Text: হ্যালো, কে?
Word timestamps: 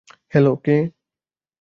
হ্যালো, 0.29 0.53
কে? 0.55 0.75